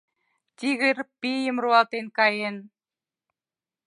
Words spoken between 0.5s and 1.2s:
—Тигр